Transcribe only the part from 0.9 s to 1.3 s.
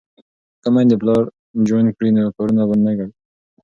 پلان